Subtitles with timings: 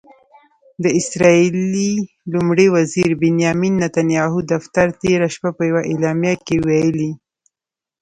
[0.83, 1.91] د اسرائیلي
[2.33, 7.11] لومړي وزیر بنیامن نتنیاهو دفتر تېره شپه په یوه اعلامیه کې ویلي